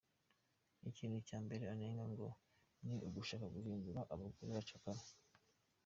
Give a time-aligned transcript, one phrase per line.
[0.89, 2.27] Ikintu cya mbere anengwa ngo
[2.85, 5.01] ni ugushaka guhindura abagore abacakara.